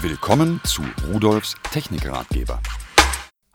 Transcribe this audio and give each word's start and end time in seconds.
Willkommen 0.00 0.60
zu 0.62 0.82
Rudolfs 1.12 1.56
Technikratgeber. 1.72 2.60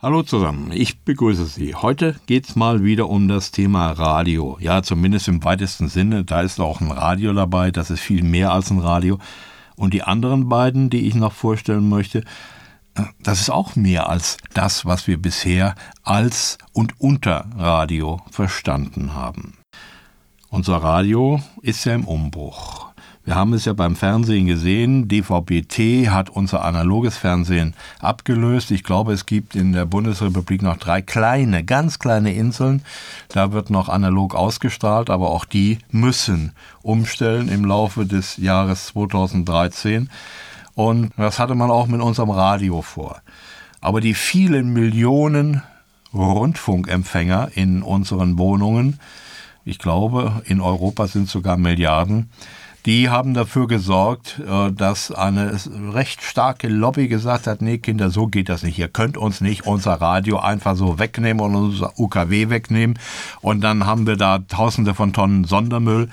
Hallo 0.02 0.24
zusammen, 0.24 0.73
ich 0.73 1.00
begrüße 1.00 1.46
Sie. 1.46 1.73
Heute 1.73 2.20
geht 2.26 2.50
es 2.50 2.58
mal 2.58 2.84
wieder 2.84 3.08
um 3.08 3.29
das 3.29 3.52
Thema 3.52 3.92
Radio. 3.92 4.58
Ja, 4.60 4.84
zumindest 4.84 5.29
im 5.29 5.42
weitesten 5.46 5.88
Sinne. 5.88 6.26
Da 6.26 6.42
ist 6.42 6.60
auch 6.60 6.82
ein 6.82 6.92
Radio 6.92 7.32
dabei, 7.32 7.71
das 7.71 7.90
ist 7.90 8.02
viel 8.02 8.24
mehr 8.24 8.52
als 8.52 8.71
ein 8.71 8.79
Radio. 8.79 9.20
Und 9.78 9.94
die 9.94 10.03
anderen 10.03 10.49
beiden, 10.49 10.90
die 10.90 11.08
ich 11.08 11.15
noch 11.15 11.31
vorstellen 11.31 11.87
möchte, 11.87 12.26
das 13.21 13.39
ist 13.39 13.49
auch 13.49 13.78
mehr 13.78 14.10
als 14.10 14.35
das, 14.53 14.85
was 14.85 15.07
wir 15.07 15.21
bisher 15.21 15.75
als 16.03 16.57
und 16.73 16.99
unter 16.99 17.45
Radio 17.57 18.20
verstanden 18.30 19.13
haben. 19.13 19.53
Unser 20.49 20.75
Radio 20.75 21.41
ist 21.62 21.85
ja 21.85 21.95
im 21.95 22.03
Umbruch. 22.03 22.92
Wir 23.26 23.35
haben 23.35 23.53
es 23.53 23.63
ja 23.63 23.71
beim 23.71 23.95
Fernsehen 23.95 24.48
gesehen. 24.48 25.08
DVB-T 25.08 26.09
hat 26.09 26.29
unser 26.29 26.66
analoges 26.66 27.16
Fernsehen 27.16 27.73
abgelöst. 27.99 28.70
Ich 28.71 28.84
glaube, 28.84 29.13
es 29.13 29.25
gibt 29.25 29.55
in 29.55 29.71
der 29.71 29.85
Bundesrepublik 29.85 30.61
noch 30.61 30.75
drei 30.75 31.02
kleine, 31.02 31.63
ganz 31.63 31.99
kleine 31.99 32.34
Inseln. 32.34 32.81
Da 33.29 33.53
wird 33.53 33.70
noch 33.70 33.88
analog 33.88 34.35
ausgestrahlt, 34.35 35.09
aber 35.09 35.29
auch 35.29 35.45
die 35.45 35.79
müssen 35.89 36.51
umstellen 36.81 37.48
im 37.48 37.63
Laufe 37.63 38.05
des 38.05 38.35
Jahres 38.35 38.88
2013. 38.88 40.09
Und 40.76 41.12
das 41.15 41.40
hatte 41.40 41.55
man 41.55 41.71
auch 41.71 41.87
mit 41.87 42.01
unserem 42.01 42.29
Radio 42.29 42.81
vor. 42.81 43.21
Aber 43.79 44.01
die 44.01 44.15
vielen 44.15 44.73
Millionen 44.73 45.63
Rundfunkempfänger 46.13 47.51
in 47.55 47.84
unseren 47.84 48.37
Wohnungen, 48.37 48.99
ich 49.63 49.79
glaube, 49.79 50.41
in 50.43 50.59
Europa 50.59 51.07
sind 51.07 51.29
sogar 51.29 51.55
Milliarden, 51.55 52.29
die 52.85 53.09
haben 53.09 53.33
dafür 53.33 53.67
gesorgt, 53.67 54.39
äh, 54.39 54.71
dass 54.71 55.11
eine 55.11 55.57
recht 55.93 56.21
starke 56.21 56.67
Lobby 56.67 57.07
gesagt 57.07 57.47
hat, 57.47 57.62
nee 57.62 57.77
Kinder, 57.77 58.09
so 58.09 58.27
geht 58.27 58.49
das 58.49 58.63
nicht. 58.63 58.77
Ihr 58.77 58.90
könnt 58.90 59.17
uns 59.17 59.40
nicht 59.40 59.65
unser 59.65 59.93
Radio 59.93 60.40
einfach 60.40 60.75
so 60.75 60.99
wegnehmen 60.99 61.41
und 61.41 61.55
unser 61.55 61.98
UKW 61.98 62.49
wegnehmen. 62.49 62.99
Und 63.41 63.62
dann 63.62 63.85
haben 63.85 64.06
wir 64.06 64.17
da 64.17 64.40
tausende 64.40 64.94
von 64.94 65.14
Tonnen 65.14 65.45
Sondermüll. 65.45 66.09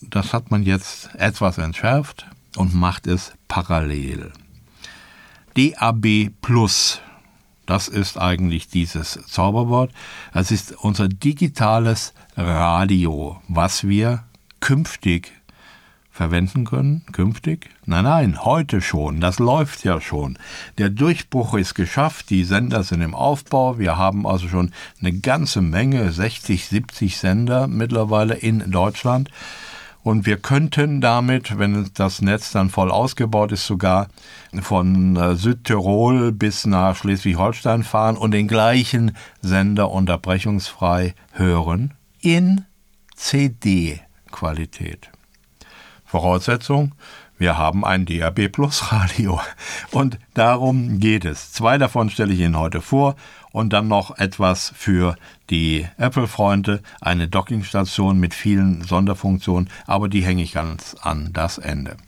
Das 0.00 0.32
hat 0.32 0.50
man 0.50 0.62
jetzt 0.62 1.14
etwas 1.16 1.58
entschärft 1.58 2.26
und 2.56 2.74
macht 2.74 3.06
es 3.06 3.32
parallel. 3.48 4.32
DAB 5.56 6.30
Plus, 6.40 7.00
das 7.66 7.88
ist 7.88 8.16
eigentlich 8.16 8.68
dieses 8.68 9.18
Zauberwort. 9.26 9.92
Das 10.32 10.50
ist 10.50 10.72
unser 10.72 11.08
digitales 11.08 12.14
Radio, 12.36 13.42
was 13.48 13.86
wir 13.86 14.24
künftig 14.60 15.37
verwenden 16.18 16.64
können, 16.64 17.04
künftig? 17.12 17.70
Nein, 17.86 18.02
nein, 18.02 18.44
heute 18.44 18.80
schon, 18.80 19.20
das 19.20 19.38
läuft 19.38 19.84
ja 19.84 20.00
schon. 20.00 20.36
Der 20.76 20.90
Durchbruch 20.90 21.54
ist 21.54 21.76
geschafft, 21.76 22.30
die 22.30 22.42
Sender 22.42 22.82
sind 22.82 23.02
im 23.02 23.14
Aufbau, 23.14 23.78
wir 23.78 23.96
haben 23.96 24.26
also 24.26 24.48
schon 24.48 24.72
eine 25.00 25.12
ganze 25.12 25.60
Menge, 25.60 26.10
60, 26.10 26.66
70 26.66 27.18
Sender 27.18 27.68
mittlerweile 27.68 28.34
in 28.34 28.68
Deutschland. 28.68 29.30
Und 30.02 30.26
wir 30.26 30.38
könnten 30.38 31.00
damit, 31.00 31.56
wenn 31.56 31.88
das 31.94 32.20
Netz 32.20 32.50
dann 32.50 32.70
voll 32.70 32.90
ausgebaut 32.90 33.52
ist, 33.52 33.66
sogar 33.66 34.08
von 34.60 35.14
äh, 35.14 35.36
Südtirol 35.36 36.32
bis 36.32 36.66
nach 36.66 36.96
Schleswig-Holstein 36.96 37.84
fahren 37.84 38.16
und 38.16 38.32
den 38.32 38.48
gleichen 38.48 39.16
Sender 39.40 39.92
unterbrechungsfrei 39.92 41.14
hören 41.32 41.94
in 42.20 42.64
CD-Qualität. 43.14 45.10
Voraussetzung, 46.08 46.94
wir 47.36 47.58
haben 47.58 47.84
ein 47.84 48.06
DAB 48.06 48.48
Plus 48.48 48.92
Radio. 48.92 49.40
Und 49.92 50.18
darum 50.32 50.98
geht 50.98 51.26
es. 51.26 51.52
Zwei 51.52 51.76
davon 51.76 52.08
stelle 52.08 52.32
ich 52.32 52.40
Ihnen 52.40 52.58
heute 52.58 52.80
vor 52.80 53.14
und 53.52 53.74
dann 53.74 53.88
noch 53.88 54.16
etwas 54.16 54.72
für 54.74 55.16
die 55.50 55.86
Apple-Freunde, 55.98 56.82
eine 57.02 57.28
Dockingstation 57.28 58.18
mit 58.18 58.32
vielen 58.32 58.82
Sonderfunktionen, 58.82 59.68
aber 59.86 60.08
die 60.08 60.22
hänge 60.22 60.42
ich 60.42 60.52
ganz 60.52 60.96
an 61.02 61.30
das 61.34 61.58
Ende. 61.58 61.98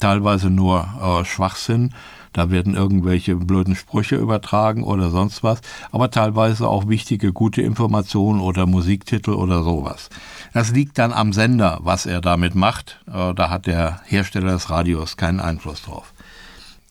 teilweise 0.00 0.50
nur 0.50 0.88
äh, 1.03 1.25
Schwachsinn, 1.25 1.93
da 2.34 2.50
werden 2.50 2.75
irgendwelche 2.75 3.37
blöden 3.37 3.77
Sprüche 3.77 4.17
übertragen 4.17 4.83
oder 4.83 5.11
sonst 5.11 5.43
was, 5.43 5.61
aber 5.93 6.11
teilweise 6.11 6.69
auch 6.69 6.89
wichtige, 6.89 7.33
gute 7.33 7.62
Informationen 7.62 8.41
oder 8.41 8.67
Musiktitel 8.67 9.31
oder 9.31 9.62
sowas. 9.62 10.11
Das 10.53 10.73
liegt 10.73 10.99
dann 10.99 11.12
am 11.12 11.33
Sender, 11.33 11.78
was 11.83 12.05
er 12.05 12.21
damit 12.21 12.55
macht. 12.55 13.00
Äh, 13.06 13.33
da 13.34 13.49
hat 13.49 13.67
der 13.67 14.00
Hersteller 14.05 14.53
des 14.53 14.69
Radios 14.69 15.17
keinen 15.17 15.41
Einfluss 15.41 15.83
drauf. 15.83 16.12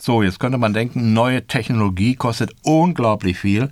So, 0.02 0.24
jetzt 0.24 0.40
könnte 0.40 0.58
man 0.58 0.74
denken, 0.74 1.14
neue 1.14 1.46
Technologie 1.46 2.16
kostet 2.16 2.54
unglaublich 2.64 3.38
viel. 3.38 3.70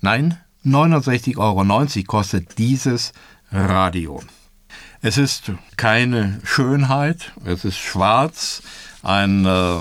Nein, 0.00 0.38
69,90 0.64 1.38
Euro 1.38 2.04
kostet 2.06 2.58
dieses 2.58 3.12
Radio. 3.50 4.22
Es 5.02 5.18
ist 5.18 5.52
keine 5.76 6.40
Schönheit, 6.44 7.32
es 7.44 7.64
ist 7.64 7.76
schwarz, 7.76 8.62
ein 9.02 9.44
äh, 9.44 9.78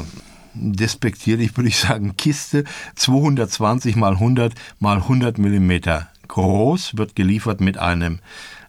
despektierlich 0.53 1.55
würde 1.57 1.69
ich 1.69 1.77
sagen, 1.77 2.15
Kiste 2.17 2.63
220 2.95 3.95
mal 3.95 4.13
100 4.13 4.53
mal 4.79 4.97
100 4.97 5.37
Millimeter 5.37 6.09
groß, 6.27 6.97
wird 6.97 7.15
geliefert 7.15 7.61
mit 7.61 7.77
einem 7.77 8.19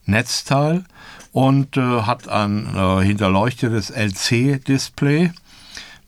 Netzteil 0.05 0.85
und 1.33 1.77
äh, 1.77 2.03
hat 2.03 2.29
ein 2.29 2.75
äh, 2.75 3.05
hinterleuchtetes 3.05 3.91
LC-Display 3.91 5.33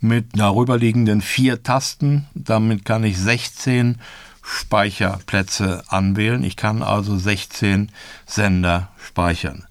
mit 0.00 0.38
darüberliegenden 0.38 1.22
vier 1.22 1.62
Tasten. 1.62 2.26
Damit 2.34 2.84
kann 2.84 3.04
ich 3.04 3.18
16 3.18 3.98
Speicherplätze 4.42 5.84
anwählen. 5.88 6.44
Ich 6.44 6.56
kann 6.56 6.82
also 6.82 7.16
16 7.16 7.90
Sender 8.26 8.90
speichern. 9.02 9.64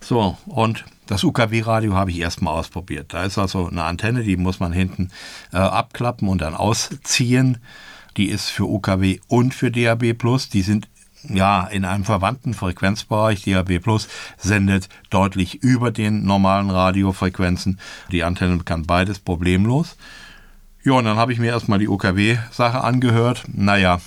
So, 0.00 0.36
und 0.46 0.84
das 1.10 1.24
UKW-Radio 1.24 1.94
habe 1.94 2.12
ich 2.12 2.20
erstmal 2.20 2.54
ausprobiert. 2.54 3.12
Da 3.12 3.24
ist 3.24 3.36
also 3.36 3.66
eine 3.66 3.82
Antenne, 3.82 4.22
die 4.22 4.36
muss 4.36 4.60
man 4.60 4.72
hinten 4.72 5.10
äh, 5.52 5.56
abklappen 5.56 6.28
und 6.28 6.40
dann 6.40 6.54
ausziehen. 6.54 7.58
Die 8.16 8.26
ist 8.26 8.48
für 8.48 8.68
UKW 8.68 9.18
und 9.26 9.52
für 9.52 9.72
DAB 9.72 10.14
Plus. 10.14 10.50
Die 10.50 10.62
sind 10.62 10.88
ja 11.24 11.66
in 11.66 11.84
einem 11.84 12.04
verwandten 12.04 12.54
Frequenzbereich. 12.54 13.42
DAB 13.42 13.80
Plus 13.80 14.06
sendet 14.38 14.88
deutlich 15.10 15.64
über 15.64 15.90
den 15.90 16.24
normalen 16.24 16.70
Radiofrequenzen. 16.70 17.80
Die 18.12 18.22
Antenne 18.22 18.60
kann 18.60 18.86
beides 18.86 19.18
problemlos. 19.18 19.96
Ja, 20.84 20.92
und 20.92 21.06
dann 21.06 21.16
habe 21.16 21.32
ich 21.32 21.40
mir 21.40 21.48
erstmal 21.48 21.80
die 21.80 21.88
UKW-Sache 21.88 22.84
angehört. 22.84 23.42
Naja, 23.48 24.00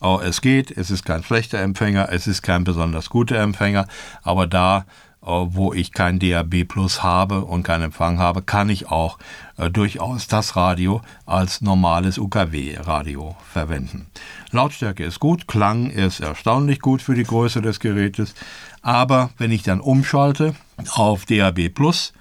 oh, 0.00 0.20
es 0.24 0.40
geht, 0.40 0.70
es 0.70 0.92
ist 0.92 1.04
kein 1.04 1.24
schlechter 1.24 1.58
Empfänger, 1.58 2.10
es 2.12 2.28
ist 2.28 2.42
kein 2.42 2.62
besonders 2.62 3.10
guter 3.10 3.40
Empfänger, 3.40 3.88
aber 4.22 4.46
da 4.46 4.86
wo 5.24 5.72
ich 5.72 5.92
kein 5.92 6.18
DAB 6.18 6.64
Plus 6.64 7.02
habe 7.02 7.44
und 7.44 7.62
keinen 7.62 7.84
Empfang 7.84 8.18
habe, 8.18 8.42
kann 8.42 8.68
ich 8.68 8.90
auch 8.90 9.18
äh, 9.56 9.70
durchaus 9.70 10.28
das 10.28 10.56
Radio 10.56 11.00
als 11.26 11.60
normales 11.60 12.18
UKW-Radio 12.18 13.34
verwenden. 13.50 14.06
Lautstärke 14.50 15.04
ist 15.04 15.20
gut, 15.20 15.48
Klang 15.48 15.90
ist 15.90 16.20
erstaunlich 16.20 16.80
gut 16.80 17.02
für 17.02 17.14
die 17.14 17.24
Größe 17.24 17.62
des 17.62 17.80
Gerätes, 17.80 18.34
aber 18.82 19.30
wenn 19.38 19.50
ich 19.50 19.62
dann 19.62 19.80
umschalte 19.80 20.54
auf 20.90 21.24
DAB 21.24 21.70
Plus 21.70 22.12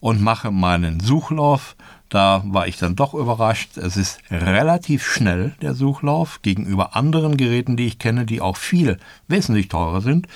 und 0.00 0.22
mache 0.22 0.50
meinen 0.50 1.00
Suchlauf, 1.00 1.74
da 2.08 2.42
war 2.46 2.66
ich 2.66 2.78
dann 2.78 2.96
doch 2.96 3.12
überrascht. 3.12 3.76
Es 3.76 3.96
ist 3.96 4.20
relativ 4.30 5.06
schnell, 5.06 5.54
der 5.60 5.74
Suchlauf, 5.74 6.40
gegenüber 6.40 6.96
anderen 6.96 7.36
Geräten, 7.36 7.76
die 7.76 7.86
ich 7.86 7.98
kenne, 7.98 8.24
die 8.24 8.40
auch 8.40 8.56
viel 8.56 8.98
wesentlich 9.26 9.68
teurer 9.68 10.00
sind. 10.00 10.26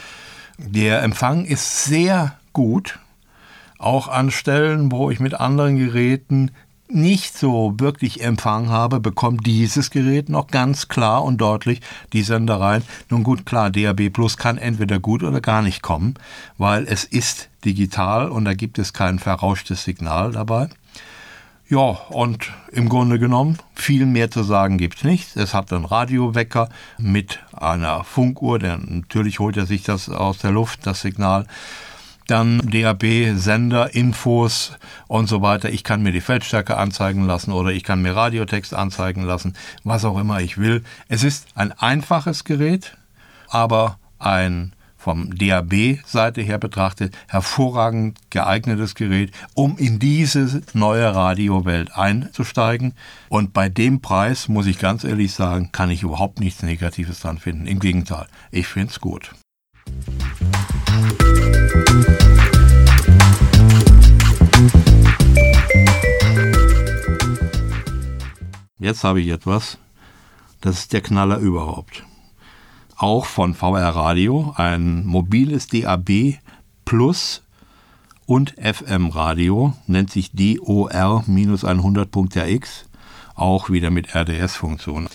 Der 0.58 1.02
Empfang 1.02 1.44
ist 1.44 1.84
sehr 1.84 2.36
gut, 2.52 2.98
auch 3.78 4.08
an 4.08 4.30
Stellen, 4.30 4.92
wo 4.92 5.10
ich 5.10 5.20
mit 5.20 5.34
anderen 5.34 5.76
Geräten 5.76 6.50
nicht 6.88 7.36
so 7.36 7.74
wirklich 7.78 8.22
Empfang 8.22 8.68
habe, 8.68 9.00
bekommt 9.00 9.46
dieses 9.46 9.90
Gerät 9.90 10.28
noch 10.28 10.48
ganz 10.48 10.88
klar 10.88 11.24
und 11.24 11.38
deutlich 11.38 11.80
die 12.12 12.22
Sendereien. 12.22 12.82
Nun 13.08 13.22
gut, 13.22 13.46
klar, 13.46 13.70
DAB 13.70 14.10
Plus 14.10 14.36
kann 14.36 14.58
entweder 14.58 14.98
gut 14.98 15.22
oder 15.22 15.40
gar 15.40 15.62
nicht 15.62 15.82
kommen, 15.82 16.14
weil 16.58 16.86
es 16.86 17.04
ist 17.04 17.48
digital 17.64 18.28
und 18.28 18.44
da 18.44 18.54
gibt 18.54 18.78
es 18.78 18.92
kein 18.92 19.18
verrauschtes 19.18 19.84
Signal 19.84 20.32
dabei. 20.32 20.68
Ja, 21.72 21.96
und 22.10 22.52
im 22.70 22.90
Grunde 22.90 23.18
genommen, 23.18 23.56
viel 23.74 24.04
mehr 24.04 24.30
zu 24.30 24.42
sagen 24.42 24.76
gibt 24.76 24.98
es 24.98 25.04
nicht. 25.04 25.34
Es 25.38 25.54
hat 25.54 25.72
einen 25.72 25.86
Radiowecker 25.86 26.68
mit 26.98 27.38
einer 27.50 28.04
Funkuhr, 28.04 28.58
der 28.58 28.76
natürlich 28.76 29.38
holt 29.38 29.56
er 29.56 29.64
sich 29.64 29.82
das 29.82 30.10
aus 30.10 30.36
der 30.36 30.50
Luft, 30.50 30.86
das 30.86 31.00
Signal. 31.00 31.46
Dann 32.26 32.58
DAB, 32.58 33.04
Sender, 33.36 33.94
Infos 33.94 34.72
und 35.08 35.30
so 35.30 35.40
weiter. 35.40 35.70
Ich 35.70 35.82
kann 35.82 36.02
mir 36.02 36.12
die 36.12 36.20
Feldstärke 36.20 36.76
anzeigen 36.76 37.24
lassen 37.24 37.52
oder 37.52 37.70
ich 37.70 37.84
kann 37.84 38.02
mir 38.02 38.14
Radiotext 38.14 38.74
anzeigen 38.74 39.22
lassen, 39.22 39.54
was 39.82 40.04
auch 40.04 40.18
immer 40.18 40.42
ich 40.42 40.58
will. 40.58 40.84
Es 41.08 41.24
ist 41.24 41.46
ein 41.54 41.72
einfaches 41.72 42.44
Gerät, 42.44 42.98
aber 43.48 43.98
ein 44.18 44.74
vom 45.02 45.36
DAB-Seite 45.36 46.42
her 46.42 46.58
betrachtet 46.58 47.16
hervorragend 47.26 48.20
geeignetes 48.30 48.94
Gerät, 48.94 49.32
um 49.52 49.76
in 49.76 49.98
diese 49.98 50.62
neue 50.74 51.12
Radiowelt 51.12 51.96
einzusteigen. 51.96 52.94
Und 53.28 53.52
bei 53.52 53.68
dem 53.68 54.00
Preis, 54.00 54.48
muss 54.48 54.66
ich 54.66 54.78
ganz 54.78 55.02
ehrlich 55.02 55.34
sagen, 55.34 55.70
kann 55.72 55.90
ich 55.90 56.04
überhaupt 56.04 56.38
nichts 56.38 56.62
Negatives 56.62 57.18
dran 57.18 57.38
finden. 57.38 57.66
Im 57.66 57.80
Gegenteil, 57.80 58.28
ich 58.52 58.68
finde 58.68 58.90
es 58.90 59.00
gut. 59.00 59.32
Jetzt 68.78 69.02
habe 69.02 69.20
ich 69.20 69.28
etwas, 69.28 69.78
das 70.60 70.78
ist 70.78 70.92
der 70.92 71.00
Knaller 71.00 71.38
überhaupt 71.38 72.04
auch 73.02 73.26
von 73.26 73.54
VR 73.54 73.88
Radio, 73.88 74.54
ein 74.56 75.04
mobiles 75.04 75.66
DAB 75.66 76.38
Plus 76.84 77.42
und 78.26 78.54
FM 78.60 79.08
Radio, 79.08 79.74
nennt 79.88 80.12
sich 80.12 80.30
DOR-100.rx, 80.30 82.84
auch 83.34 83.70
wieder 83.70 83.90
mit 83.90 84.14
RDS-Funktion. 84.14 85.08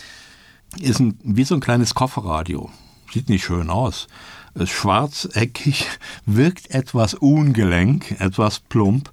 Ist 0.78 1.00
ein, 1.00 1.18
wie 1.22 1.44
so 1.44 1.54
ein 1.54 1.60
kleines 1.60 1.94
Kofferradio. 1.94 2.68
Sieht 3.10 3.30
nicht 3.30 3.44
schön 3.44 3.70
aus. 3.70 4.06
Ist 4.52 4.68
schwarzeckig, 4.68 5.86
wirkt 6.26 6.70
etwas 6.70 7.14
ungelenk, 7.14 8.20
etwas 8.20 8.60
plump 8.60 9.10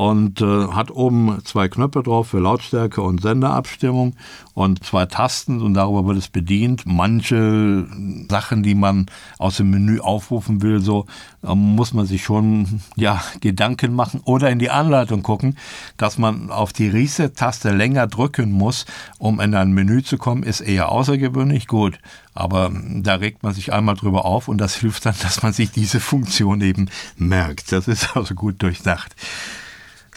und 0.00 0.40
äh, 0.40 0.68
hat 0.68 0.90
oben 0.90 1.44
zwei 1.44 1.68
Knöpfe 1.68 2.02
drauf 2.02 2.28
für 2.28 2.38
Lautstärke 2.38 3.02
und 3.02 3.20
Senderabstimmung 3.20 4.16
und 4.54 4.82
zwei 4.82 5.04
Tasten 5.04 5.60
und 5.60 5.74
darüber 5.74 6.06
wird 6.06 6.16
es 6.16 6.30
bedient. 6.30 6.84
Manche 6.86 7.86
Sachen, 8.30 8.62
die 8.62 8.74
man 8.74 9.10
aus 9.36 9.58
dem 9.58 9.68
Menü 9.68 10.00
aufrufen 10.00 10.62
will, 10.62 10.80
so 10.80 11.04
äh, 11.42 11.54
muss 11.54 11.92
man 11.92 12.06
sich 12.06 12.24
schon 12.24 12.80
ja 12.96 13.22
Gedanken 13.42 13.94
machen 13.94 14.22
oder 14.24 14.48
in 14.48 14.58
die 14.58 14.70
Anleitung 14.70 15.22
gucken, 15.22 15.58
dass 15.98 16.16
man 16.16 16.50
auf 16.50 16.72
die 16.72 16.88
Reset-Taste 16.88 17.70
länger 17.70 18.06
drücken 18.06 18.52
muss, 18.52 18.86
um 19.18 19.38
in 19.38 19.54
ein 19.54 19.72
Menü 19.72 20.02
zu 20.02 20.16
kommen, 20.16 20.44
ist 20.44 20.62
eher 20.62 20.88
außergewöhnlich 20.88 21.66
gut. 21.66 21.98
Aber 22.32 22.72
da 23.02 23.16
regt 23.16 23.42
man 23.42 23.52
sich 23.52 23.74
einmal 23.74 23.96
drüber 23.96 24.24
auf 24.24 24.48
und 24.48 24.56
das 24.56 24.76
hilft 24.80 25.04
dann, 25.04 25.16
dass 25.20 25.42
man 25.42 25.52
sich 25.52 25.72
diese 25.72 26.00
Funktion 26.00 26.62
eben 26.62 26.88
merkt. 27.18 27.70
Das 27.70 27.86
ist 27.86 28.16
also 28.16 28.34
gut 28.34 28.62
durchdacht. 28.62 29.14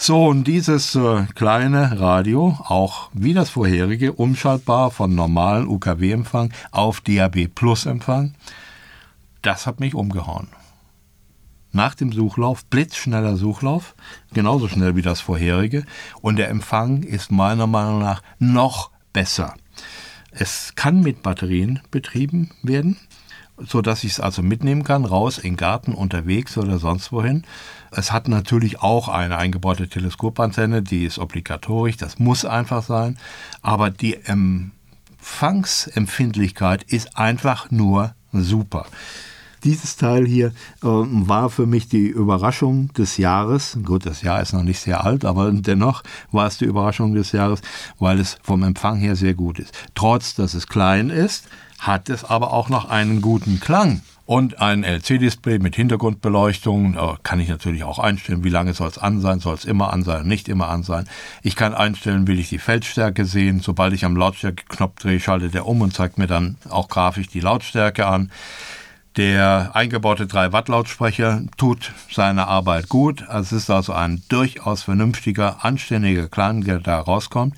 So, 0.05 0.25
und 0.25 0.43
dieses 0.49 0.95
äh, 0.95 1.23
kleine 1.33 1.97
Radio, 2.01 2.57
auch 2.65 3.09
wie 3.13 3.33
das 3.33 3.51
vorherige, 3.51 4.11
umschaltbar 4.11 4.91
von 4.91 5.15
normalen 5.15 5.65
UKW-Empfang 5.65 6.51
auf 6.71 6.99
DAB 6.99 7.47
Plus-Empfang, 7.47 8.35
das 9.43 9.65
hat 9.65 9.79
mich 9.79 9.95
umgehauen. 9.95 10.49
Nach 11.71 11.95
dem 11.95 12.11
Suchlauf, 12.11 12.65
blitzschneller 12.65 13.37
Suchlauf, 13.37 13.95
genauso 14.33 14.67
schnell 14.67 14.97
wie 14.97 15.01
das 15.01 15.21
vorherige, 15.21 15.85
und 16.21 16.35
der 16.35 16.49
Empfang 16.49 17.03
ist 17.03 17.31
meiner 17.31 17.67
Meinung 17.67 17.99
nach 17.99 18.21
noch 18.39 18.91
besser. 19.13 19.53
Es 20.31 20.75
kann 20.75 21.01
mit 21.01 21.23
Batterien 21.23 21.79
betrieben 21.91 22.49
werden, 22.61 22.97
so 23.57 23.81
dass 23.81 24.03
ich 24.03 24.11
es 24.13 24.19
also 24.19 24.41
mitnehmen 24.41 24.83
kann, 24.83 25.05
raus 25.05 25.37
in 25.37 25.51
den 25.51 25.57
Garten, 25.57 25.93
unterwegs 25.93 26.57
oder 26.57 26.79
sonst 26.79 27.11
wohin. 27.11 27.43
Es 27.91 28.11
hat 28.11 28.27
natürlich 28.27 28.81
auch 28.81 29.07
eine 29.07 29.37
eingebaute 29.37 29.87
Teleskopantenne, 29.87 30.81
die 30.81 31.05
ist 31.05 31.19
obligatorisch, 31.19 31.97
das 31.97 32.17
muss 32.19 32.45
einfach 32.45 32.81
sein, 32.83 33.19
aber 33.61 33.91
die 33.91 34.17
Empfangsempfindlichkeit 34.23 36.83
ist 36.83 37.17
einfach 37.17 37.71
nur 37.71 38.15
super. 38.31 38.85
Dieses 39.63 39.95
Teil 39.95 40.25
hier 40.25 40.47
äh, 40.47 40.51
war 40.81 41.49
für 41.49 41.65
mich 41.65 41.87
die 41.87 42.07
Überraschung 42.07 42.91
des 42.93 43.15
Jahres. 43.15 43.77
Gut, 43.81 44.05
das 44.05 44.21
Jahr 44.21 44.41
ist 44.41 44.51
noch 44.51 44.63
nicht 44.63 44.79
sehr 44.79 45.05
alt, 45.05 45.23
aber 45.23 45.49
dennoch 45.51 46.03
war 46.33 46.47
es 46.47 46.57
die 46.57 46.65
Überraschung 46.65 47.13
des 47.13 47.31
Jahres, 47.31 47.61
weil 47.97 48.19
es 48.19 48.37
vom 48.43 48.63
Empfang 48.63 48.97
her 48.97 49.15
sehr 49.15 49.35
gut 49.35 49.59
ist. 49.59 49.73
Trotz, 49.95 50.35
dass 50.35 50.53
es 50.53 50.67
klein 50.67 51.09
ist, 51.09 51.47
hat 51.83 52.09
es 52.09 52.23
aber 52.23 52.51
auch 52.53 52.69
noch 52.69 52.89
einen 52.89 53.21
guten 53.21 53.59
Klang. 53.59 54.01
Und 54.25 54.61
ein 54.61 54.85
LC-Display 54.85 55.59
mit 55.59 55.75
Hintergrundbeleuchtung 55.75 56.93
da 56.93 57.17
kann 57.23 57.41
ich 57.41 57.49
natürlich 57.49 57.83
auch 57.83 57.99
einstellen, 57.99 58.45
wie 58.45 58.49
lange 58.49 58.73
soll 58.73 58.87
es 58.87 58.97
an 58.97 59.19
sein, 59.19 59.41
soll 59.41 59.55
es 59.55 59.65
immer 59.65 59.91
an 59.91 60.03
sein, 60.03 60.25
nicht 60.25 60.47
immer 60.47 60.69
an 60.69 60.83
sein. 60.83 61.09
Ich 61.41 61.57
kann 61.57 61.73
einstellen, 61.73 62.25
will 62.25 62.39
ich 62.39 62.47
die 62.47 62.57
Feldstärke 62.57 63.25
sehen. 63.25 63.59
Sobald 63.59 63.91
ich 63.91 64.05
am 64.05 64.15
Lautstärke-Knopf 64.15 64.99
drehe, 65.01 65.19
schaltet 65.19 65.53
er 65.55 65.67
um 65.67 65.81
und 65.81 65.93
zeigt 65.93 66.17
mir 66.17 66.27
dann 66.27 66.55
auch 66.69 66.87
grafisch 66.87 67.27
die 67.27 67.41
Lautstärke 67.41 68.05
an. 68.05 68.31
Der 69.17 69.71
eingebaute 69.73 70.25
3 70.25 70.53
Watt 70.53 70.69
Lautsprecher 70.69 71.41
tut 71.57 71.91
seine 72.09 72.47
Arbeit 72.47 72.87
gut. 72.87 73.25
Es 73.29 73.51
ist 73.51 73.69
also 73.69 73.91
ein 73.91 74.23
durchaus 74.29 74.83
vernünftiger, 74.83 75.65
anständiger 75.65 76.29
Klang, 76.29 76.63
der 76.63 76.79
da 76.79 76.99
rauskommt. 76.99 77.55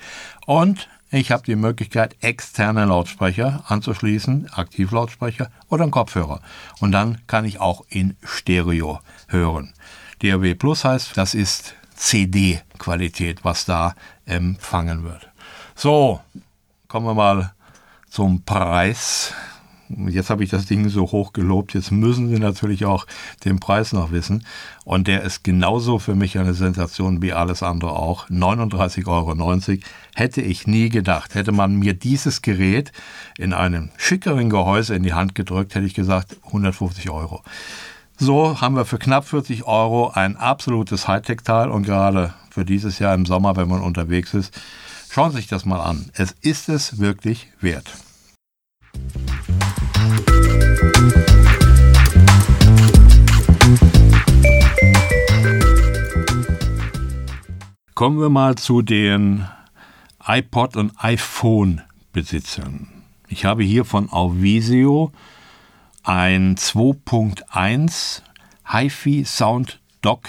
Und 0.48 0.90
ich 1.12 1.32
habe 1.32 1.44
die 1.44 1.56
Möglichkeit, 1.56 2.16
externe 2.22 2.86
Lautsprecher 2.86 3.64
anzuschließen, 3.68 4.50
Aktivlautsprecher 4.52 5.52
oder 5.70 5.84
einen 5.84 5.92
Kopfhörer. 5.92 6.42
Und 6.80 6.92
dann 6.92 7.20
kann 7.28 7.46
ich 7.46 7.60
auch 7.60 7.86
in 7.90 8.18
Stereo 8.24 9.00
hören. 9.28 9.74
DAW 10.22 10.56
Plus 10.56 10.84
heißt, 10.84 11.16
das 11.16 11.34
ist 11.34 11.76
CD-Qualität, 11.96 13.44
was 13.44 13.66
da 13.66 13.96
empfangen 14.26 15.04
wird. 15.04 15.30
So, 15.76 16.22
kommen 16.88 17.06
wir 17.06 17.14
mal 17.14 17.54
zum 18.10 18.44
Preis. 18.44 19.34
Jetzt 19.90 20.30
habe 20.30 20.44
ich 20.44 20.50
das 20.50 20.66
Ding 20.66 20.90
so 20.90 21.12
hoch 21.12 21.32
gelobt, 21.34 21.74
jetzt 21.74 21.92
müssen 21.92 22.30
Sie 22.30 22.40
natürlich 22.40 22.86
auch 22.86 23.06
den 23.44 23.60
Preis 23.60 23.94
noch 23.94 24.12
wissen. 24.12 24.46
Und 24.84 25.08
der 25.08 25.22
ist 25.22 25.44
genauso 25.44 26.00
für 26.00 26.16
mich 26.16 26.38
eine 26.40 26.54
Sensation 26.54 27.22
wie 27.22 27.34
alles 27.34 27.62
andere 27.62 27.92
auch. 27.92 28.30
39,90 28.30 29.08
Euro. 29.08 29.80
Hätte 30.16 30.42
ich 30.42 30.66
nie 30.66 30.90
gedacht. 30.90 31.36
Hätte 31.36 31.52
man 31.52 31.76
mir 31.76 31.94
dieses 31.94 32.42
Gerät 32.42 32.92
in 33.38 33.54
einem 33.54 33.90
schickeren 33.98 34.50
Gehäuse 34.50 34.96
in 34.96 35.04
die 35.04 35.14
Hand 35.14 35.36
gedrückt, 35.36 35.76
hätte 35.76 35.86
ich 35.86 35.94
gesagt 35.94 36.38
150 36.48 37.10
Euro. 37.10 37.44
So 38.18 38.62
haben 38.62 38.76
wir 38.76 38.86
für 38.86 38.98
knapp 38.98 39.28
40 39.28 39.66
Euro 39.66 40.10
ein 40.14 40.38
absolutes 40.38 41.08
Hightech-Teil 41.08 41.70
und 41.70 41.84
gerade 41.84 42.34
für 42.50 42.64
dieses 42.64 43.00
Jahr 43.00 43.14
im 43.14 43.26
Sommer, 43.26 43.58
wenn 43.58 43.68
man 43.68 43.82
unterwegs 43.82 44.34
ist, 44.34 44.58
schauen 45.10 45.32
Sie 45.32 45.38
sich 45.38 45.48
das 45.48 45.66
mal 45.66 45.82
an. 45.82 46.10
Es 46.14 46.34
ist 46.42 46.70
es 46.70 47.00
wirklich 47.00 47.52
wert. 47.60 47.92
Kommen 57.96 58.20
wir 58.20 58.30
mal 58.30 58.56
zu 58.56 58.82
den 58.82 59.48
iPod 60.22 60.76
und 60.76 60.92
iPhone 60.98 61.82
Besitzern. 62.12 62.90
Ich 63.30 63.46
habe 63.46 63.64
hier 63.64 63.86
von 63.86 64.12
Auvisio 64.12 65.14
ein 66.04 66.58
2.1 66.58 68.22
HiFi 68.70 69.24
Sound 69.24 69.80
Dock 70.02 70.24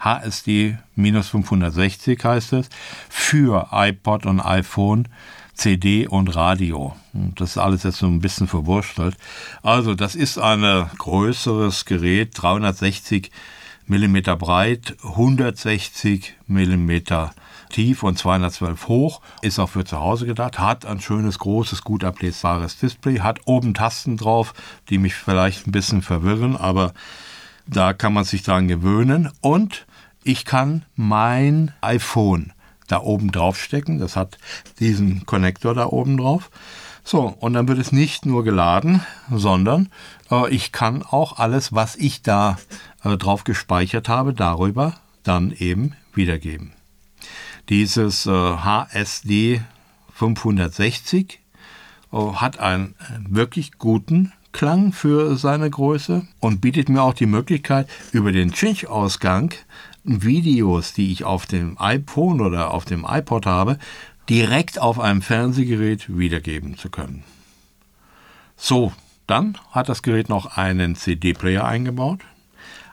HSD-560 0.00 2.24
heißt 2.24 2.54
es, 2.54 2.68
für 3.08 3.68
iPod 3.70 4.26
und 4.26 4.40
iPhone 4.40 5.06
CD 5.54 6.08
und 6.08 6.34
Radio. 6.34 6.96
Das 7.12 7.50
ist 7.50 7.58
alles 7.58 7.84
jetzt 7.84 7.98
so 7.98 8.06
ein 8.06 8.18
bisschen 8.18 8.48
verwurstelt. 8.48 9.16
Also, 9.62 9.94
das 9.94 10.16
ist 10.16 10.38
ein 10.38 10.90
größeres 10.98 11.84
Gerät, 11.84 12.30
360 12.34 13.30
mm 13.86 14.38
breit, 14.38 14.96
160 15.02 16.34
mm 16.46 16.90
tief 17.70 18.02
und 18.02 18.18
212 18.18 18.88
hoch. 18.88 19.20
Ist 19.42 19.58
auch 19.58 19.70
für 19.70 19.84
zu 19.84 19.98
Hause 19.98 20.26
gedacht. 20.26 20.58
Hat 20.58 20.86
ein 20.86 21.00
schönes, 21.00 21.38
großes, 21.38 21.82
gut 21.82 22.04
ablesbares 22.04 22.78
Display. 22.78 23.20
Hat 23.20 23.40
oben 23.44 23.74
Tasten 23.74 24.16
drauf, 24.16 24.54
die 24.88 24.98
mich 24.98 25.14
vielleicht 25.14 25.66
ein 25.66 25.72
bisschen 25.72 26.02
verwirren, 26.02 26.56
aber 26.56 26.92
da 27.66 27.92
kann 27.92 28.12
man 28.12 28.24
sich 28.24 28.42
dran 28.42 28.68
gewöhnen. 28.68 29.30
Und 29.40 29.86
ich 30.22 30.44
kann 30.44 30.84
mein 30.94 31.72
iPhone 31.80 32.52
da 32.88 33.00
oben 33.00 33.32
drauf 33.32 33.60
stecken. 33.60 33.98
Das 33.98 34.16
hat 34.16 34.38
diesen 34.78 35.26
Konnektor 35.26 35.74
da 35.74 35.86
oben 35.86 36.16
drauf. 36.16 36.50
So, 37.08 37.36
und 37.38 37.52
dann 37.52 37.68
wird 37.68 37.78
es 37.78 37.92
nicht 37.92 38.26
nur 38.26 38.42
geladen, 38.42 39.00
sondern 39.30 39.90
äh, 40.28 40.52
ich 40.52 40.72
kann 40.72 41.04
auch 41.04 41.38
alles, 41.38 41.72
was 41.72 41.94
ich 41.94 42.22
da 42.22 42.58
äh, 43.04 43.16
drauf 43.16 43.44
gespeichert 43.44 44.08
habe, 44.08 44.34
darüber 44.34 44.94
dann 45.22 45.52
eben 45.52 45.92
wiedergeben. 46.14 46.72
Dieses 47.68 48.26
äh, 48.26 48.30
HSD 48.32 49.60
560 50.14 51.38
äh, 52.12 52.16
hat 52.16 52.58
einen 52.58 52.96
wirklich 53.28 53.78
guten 53.78 54.32
Klang 54.50 54.92
für 54.92 55.36
seine 55.36 55.70
Größe 55.70 56.26
und 56.40 56.60
bietet 56.60 56.88
mir 56.88 57.02
auch 57.02 57.14
die 57.14 57.26
Möglichkeit, 57.26 57.88
über 58.10 58.32
den 58.32 58.52
Cinch-Ausgang 58.52 59.54
Videos, 60.02 60.92
die 60.92 61.12
ich 61.12 61.22
auf 61.22 61.46
dem 61.46 61.80
iPhone 61.80 62.40
oder 62.40 62.72
auf 62.72 62.84
dem 62.84 63.06
iPod 63.08 63.46
habe, 63.46 63.78
direkt 64.28 64.80
auf 64.80 64.98
einem 64.98 65.22
Fernsehgerät 65.22 66.16
wiedergeben 66.16 66.76
zu 66.76 66.90
können. 66.90 67.24
So, 68.56 68.92
dann 69.26 69.58
hat 69.70 69.88
das 69.88 70.02
Gerät 70.02 70.28
noch 70.28 70.56
einen 70.56 70.96
CD-Player 70.96 71.64
eingebaut, 71.64 72.20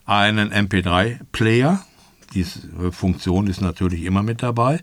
einen 0.05 0.51
MP3-Player, 0.51 1.83
diese 2.33 2.91
Funktion 2.91 3.47
ist 3.47 3.61
natürlich 3.61 4.03
immer 4.03 4.23
mit 4.23 4.43
dabei, 4.43 4.79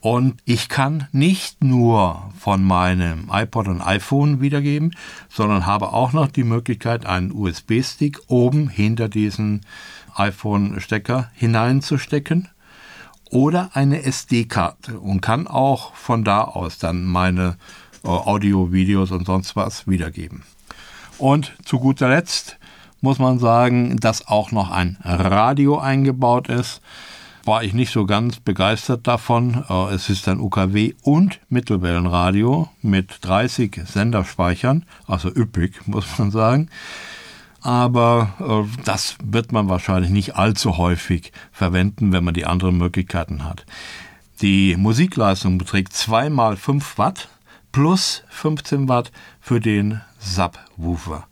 und 0.00 0.40
ich 0.44 0.68
kann 0.68 1.06
nicht 1.12 1.62
nur 1.62 2.32
von 2.36 2.64
meinem 2.64 3.30
iPod 3.30 3.68
und 3.68 3.80
iPhone 3.80 4.40
wiedergeben, 4.40 4.96
sondern 5.28 5.64
habe 5.64 5.92
auch 5.92 6.12
noch 6.12 6.26
die 6.26 6.42
Möglichkeit, 6.42 7.06
einen 7.06 7.30
USB-Stick 7.30 8.18
oben 8.26 8.68
hinter 8.68 9.08
diesen 9.08 9.60
iPhone-Stecker 10.16 11.30
hineinzustecken 11.34 12.48
oder 13.32 13.70
eine 13.74 14.02
SD-Karte 14.04 14.98
und 14.98 15.20
kann 15.20 15.46
auch 15.48 15.94
von 15.94 16.22
da 16.22 16.42
aus 16.42 16.78
dann 16.78 17.04
meine 17.04 17.56
äh, 18.04 18.08
Audio, 18.08 18.72
Videos 18.72 19.10
und 19.10 19.26
sonst 19.26 19.56
was 19.56 19.88
wiedergeben. 19.88 20.42
Und 21.18 21.52
zu 21.64 21.80
guter 21.80 22.08
Letzt 22.08 22.58
muss 23.00 23.18
man 23.18 23.38
sagen, 23.38 23.96
dass 23.98 24.28
auch 24.28 24.52
noch 24.52 24.70
ein 24.70 24.98
Radio 25.04 25.78
eingebaut 25.78 26.48
ist 26.48 26.80
war 27.44 27.64
ich 27.64 27.74
nicht 27.74 27.92
so 27.92 28.06
ganz 28.06 28.40
begeistert 28.40 29.06
davon. 29.06 29.64
Äh, 29.68 29.94
es 29.94 30.08
ist 30.08 30.28
ein 30.28 30.40
UKW 30.40 30.94
und 31.02 31.40
Mittelwellenradio 31.48 32.68
mit 32.82 33.18
30 33.22 33.80
Senderspeichern, 33.84 34.84
also 35.06 35.28
üppig, 35.28 35.80
muss 35.86 36.06
man 36.18 36.30
sagen. 36.30 36.68
Aber 37.62 38.34
äh, 38.40 38.82
das 38.84 39.16
wird 39.22 39.52
man 39.52 39.68
wahrscheinlich 39.68 40.10
nicht 40.10 40.36
allzu 40.36 40.76
häufig 40.76 41.32
verwenden, 41.52 42.12
wenn 42.12 42.24
man 42.24 42.34
die 42.34 42.46
anderen 42.46 42.76
Möglichkeiten 42.76 43.44
hat. 43.44 43.64
Die 44.40 44.76
Musikleistung 44.76 45.58
beträgt 45.58 45.92
2 45.92 46.28
mal 46.30 46.56
5 46.56 46.98
Watt 46.98 47.28
plus 47.70 48.24
15 48.30 48.88
Watt 48.88 49.12
für 49.40 49.60
den 49.60 50.00
Subwoofer. 50.18 51.26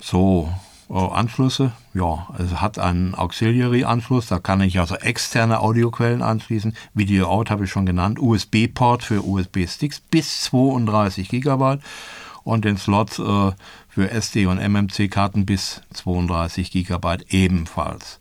So, 0.00 0.52
Oh, 0.88 1.06
Anschlüsse, 1.06 1.72
ja, 1.94 2.28
es 2.38 2.60
hat 2.60 2.78
einen 2.78 3.16
Auxiliary-Anschluss, 3.16 4.26
da 4.26 4.38
kann 4.38 4.60
ich 4.60 4.78
also 4.78 4.94
externe 4.94 5.58
Audioquellen 5.58 6.22
anschließen. 6.22 6.76
Video 6.94 7.26
Out 7.26 7.50
habe 7.50 7.64
ich 7.64 7.72
schon 7.72 7.86
genannt, 7.86 8.20
USB-Port 8.20 9.02
für 9.02 9.26
USB-Sticks 9.26 9.98
bis 9.98 10.42
32 10.44 11.28
GB 11.28 11.78
und 12.46 12.64
den 12.64 12.78
Slot 12.78 13.18
äh, 13.18 13.50
für 13.88 14.10
SD- 14.10 14.46
und 14.46 14.58
MMC-Karten 14.58 15.46
bis 15.46 15.82
32 15.94 16.70
GB 16.70 17.16
ebenfalls. 17.28 18.20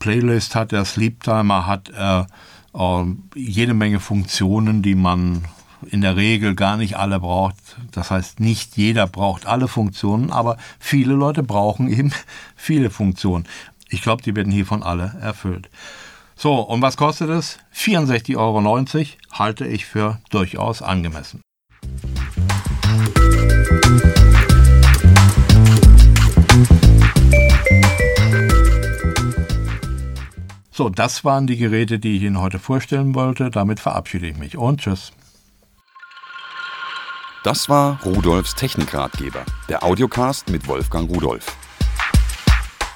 Playlist 0.00 0.56
hat 0.56 0.72
der 0.72 0.84
Sleep 0.84 1.22
Timer, 1.22 1.64
hat 1.64 1.88
äh, 1.90 2.24
äh, 2.76 3.04
jede 3.36 3.74
Menge 3.74 4.00
Funktionen, 4.00 4.82
die 4.82 4.96
man 4.96 5.44
in 5.86 6.00
der 6.00 6.16
Regel 6.16 6.56
gar 6.56 6.76
nicht 6.76 6.96
alle 6.96 7.20
braucht. 7.20 7.54
Das 7.92 8.10
heißt, 8.10 8.40
nicht 8.40 8.76
jeder 8.76 9.06
braucht 9.06 9.46
alle 9.46 9.68
Funktionen, 9.68 10.32
aber 10.32 10.56
viele 10.80 11.14
Leute 11.14 11.44
brauchen 11.44 11.88
eben 11.88 12.10
viele 12.56 12.90
Funktionen. 12.90 13.44
Ich 13.88 14.02
glaube, 14.02 14.22
die 14.22 14.34
werden 14.34 14.52
hiervon 14.52 14.82
alle 14.82 15.14
erfüllt. 15.20 15.70
So, 16.34 16.54
und 16.54 16.82
was 16.82 16.96
kostet 16.96 17.30
es? 17.30 17.60
64,90 17.76 18.36
Euro 18.36 19.06
halte 19.30 19.64
ich 19.64 19.86
für 19.86 20.18
durchaus 20.30 20.82
angemessen. 20.82 21.40
So, 30.76 30.88
das 30.88 31.24
waren 31.24 31.46
die 31.46 31.56
Geräte, 31.56 32.00
die 32.00 32.16
ich 32.16 32.24
Ihnen 32.24 32.40
heute 32.40 32.58
vorstellen 32.58 33.14
wollte. 33.14 33.48
Damit 33.48 33.78
verabschiede 33.78 34.26
ich 34.26 34.36
mich 34.36 34.56
und 34.56 34.80
tschüss. 34.80 35.12
Das 37.44 37.68
war 37.68 38.00
Rudolfs 38.04 38.54
Technikratgeber, 38.54 39.44
der 39.68 39.84
Audiocast 39.84 40.50
mit 40.50 40.66
Wolfgang 40.66 41.08
Rudolf. 41.08 41.56